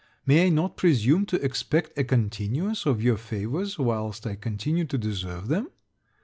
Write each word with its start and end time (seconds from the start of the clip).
May 0.25 0.47
I 0.47 0.49
not 0.49 0.77
presume 0.77 1.27
to 1.27 1.39
expect 1.45 1.95
a 1.95 2.03
continuance 2.03 2.87
of 2.87 3.03
your 3.03 3.17
favours 3.17 3.77
whilst 3.77 4.25
I 4.25 4.33
continue 4.33 4.85
to 4.85 4.97
deserve 4.97 5.47
them? 5.47 5.67